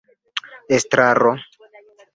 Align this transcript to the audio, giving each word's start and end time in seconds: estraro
estraro 0.79 1.33